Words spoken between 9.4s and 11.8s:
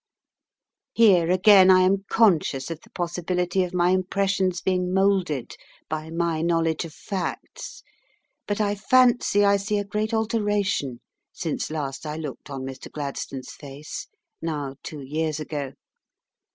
I see a great alteration since